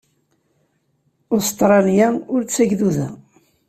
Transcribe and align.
Ustṛalya 1.35 2.07
ur 2.33 2.41
d 2.43 2.49
tagduda. 2.55 3.09